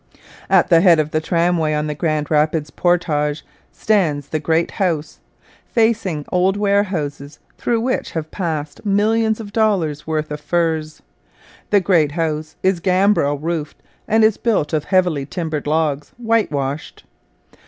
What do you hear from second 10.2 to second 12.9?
of furs. The Great House is